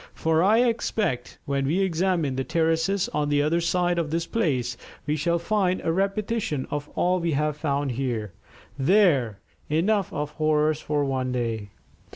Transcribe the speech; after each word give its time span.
For 0.15 0.41
I 0.41 0.61
expect 0.63 1.37
when 1.45 1.67
we 1.67 1.81
examine 1.81 2.35
the 2.35 2.43
terraces 2.43 3.07
on 3.09 3.29
the 3.29 3.43
other 3.43 3.61
side 3.61 3.99
of 3.99 4.09
this 4.09 4.25
place, 4.25 4.75
we 5.05 5.15
shall 5.15 5.37
find 5.37 5.79
a 5.83 5.91
repetition 5.93 6.65
of 6.71 6.89
all 6.95 7.19
we 7.19 7.33
have 7.33 7.55
found 7.55 7.91
here. 7.91 8.33
There, 8.79 9.41
enough 9.69 10.11
of 10.11 10.31
horrors 10.31 10.79
for 10.81 11.05
one 11.05 11.31
day." 11.31 11.69